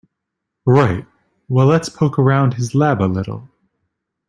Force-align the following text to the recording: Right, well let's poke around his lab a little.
Right, 0.65 1.05
well 1.47 1.67
let's 1.67 1.87
poke 1.87 2.17
around 2.17 2.55
his 2.55 2.73
lab 2.73 3.03
a 3.03 3.05
little. 3.05 3.47